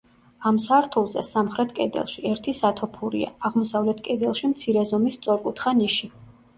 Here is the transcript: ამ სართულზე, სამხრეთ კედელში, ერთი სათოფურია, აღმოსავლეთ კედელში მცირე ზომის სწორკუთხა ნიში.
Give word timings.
ამ 0.51 0.55
სართულზე, 0.67 1.23
სამხრეთ 1.27 1.75
კედელში, 1.81 2.25
ერთი 2.31 2.55
სათოფურია, 2.61 3.31
აღმოსავლეთ 3.51 4.05
კედელში 4.11 4.53
მცირე 4.57 4.89
ზომის 4.95 5.23
სწორკუთხა 5.23 5.81
ნიში. 5.85 6.17